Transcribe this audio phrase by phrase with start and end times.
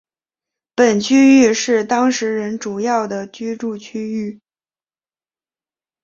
[0.73, 4.41] 本区域是当时人主要的居住区域。